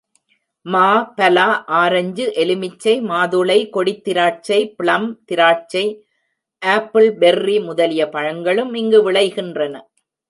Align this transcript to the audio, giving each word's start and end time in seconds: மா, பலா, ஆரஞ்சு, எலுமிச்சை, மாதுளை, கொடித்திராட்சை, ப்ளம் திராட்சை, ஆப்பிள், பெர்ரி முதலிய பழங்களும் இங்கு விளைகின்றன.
மா, 0.65 1.13
பலா, 1.15 1.63
ஆரஞ்சு, 1.65 2.25
எலுமிச்சை, 2.35 3.01
மாதுளை, 3.01 3.57
கொடித்திராட்சை, 3.69 4.59
ப்ளம் 4.75 5.07
திராட்சை, 5.25 5.85
ஆப்பிள், 6.61 7.09
பெர்ரி 7.17 7.63
முதலிய 7.65 8.09
பழங்களும் 8.09 8.73
இங்கு 8.73 9.11
விளைகின்றன. 9.11 9.75